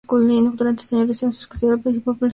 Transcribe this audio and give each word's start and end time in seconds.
Durante 0.57 0.81
ese 0.83 0.95
año 0.95 1.03
realizaron 1.03 1.31
conciertos 1.33 1.63
por 1.63 1.75
el 1.77 1.81
país 1.81 1.95
y 1.95 1.99
su 1.99 2.03
popularidad 2.03 2.03
fue 2.05 2.17
creciendo. 2.17 2.29